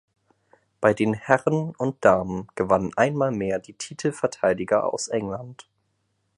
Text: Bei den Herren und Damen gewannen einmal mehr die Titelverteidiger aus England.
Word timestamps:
Bei 0.79 0.95
den 0.95 1.13
Herren 1.13 1.75
und 1.77 2.03
Damen 2.03 2.47
gewannen 2.55 2.91
einmal 2.97 3.29
mehr 3.29 3.59
die 3.59 3.73
Titelverteidiger 3.73 4.91
aus 4.91 5.09
England. 5.09 5.69